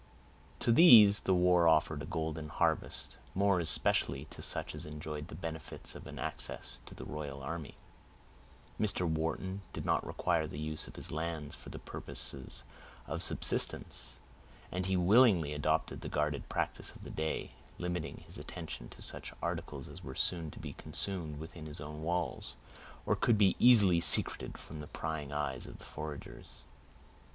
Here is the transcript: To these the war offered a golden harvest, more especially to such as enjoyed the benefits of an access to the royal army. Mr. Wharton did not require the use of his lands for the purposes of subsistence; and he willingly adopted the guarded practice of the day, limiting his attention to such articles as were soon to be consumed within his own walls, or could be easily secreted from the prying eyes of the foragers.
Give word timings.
To 0.61 0.71
these 0.71 1.19
the 1.19 1.33
war 1.35 1.67
offered 1.67 2.01
a 2.01 2.07
golden 2.07 2.49
harvest, 2.49 3.17
more 3.35 3.59
especially 3.59 4.25
to 4.31 4.41
such 4.41 4.73
as 4.73 4.87
enjoyed 4.87 5.27
the 5.27 5.35
benefits 5.35 5.93
of 5.93 6.07
an 6.07 6.17
access 6.17 6.81
to 6.87 6.95
the 6.95 7.05
royal 7.05 7.43
army. 7.43 7.75
Mr. 8.79 9.07
Wharton 9.07 9.61
did 9.73 9.85
not 9.85 10.03
require 10.03 10.47
the 10.47 10.57
use 10.57 10.87
of 10.87 10.95
his 10.95 11.11
lands 11.11 11.53
for 11.53 11.69
the 11.69 11.77
purposes 11.77 12.63
of 13.05 13.21
subsistence; 13.21 14.17
and 14.71 14.87
he 14.87 14.97
willingly 14.97 15.53
adopted 15.53 16.01
the 16.01 16.09
guarded 16.09 16.49
practice 16.49 16.95
of 16.95 17.03
the 17.03 17.11
day, 17.11 17.51
limiting 17.77 18.23
his 18.25 18.39
attention 18.39 18.89
to 18.89 19.03
such 19.03 19.33
articles 19.39 19.87
as 19.87 20.03
were 20.03 20.15
soon 20.15 20.49
to 20.49 20.57
be 20.59 20.73
consumed 20.73 21.37
within 21.37 21.67
his 21.67 21.79
own 21.79 22.01
walls, 22.01 22.55
or 23.05 23.15
could 23.15 23.37
be 23.37 23.55
easily 23.59 23.99
secreted 23.99 24.57
from 24.57 24.79
the 24.79 24.87
prying 24.87 25.31
eyes 25.31 25.67
of 25.67 25.77
the 25.77 25.85
foragers. 25.85 26.63